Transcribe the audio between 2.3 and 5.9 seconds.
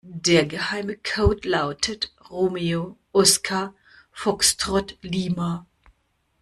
Romeo Oskar Foxtrott Lima.